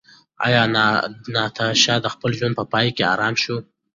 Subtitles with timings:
[0.45, 0.63] ایا
[1.33, 3.59] ناتاشا د خپل ژوند په پای کې ارامه شوه؟